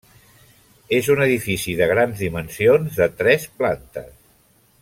[0.99, 4.13] És un edifici de grans dimensions de tres plantes.